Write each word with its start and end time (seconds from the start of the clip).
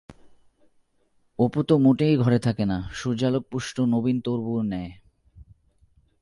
অপু 1.39 1.63
তো 1.63 1.77
মোটেই 1.77 2.17
ঘরে 2.17 2.39
থাকে 2.39 2.65
না, 2.65 2.89
সূর্যালোকপুষ্ট 2.93 3.75
নবীন 3.81 4.17
তবুর 4.21 4.61
ন্যায়। 4.63 4.91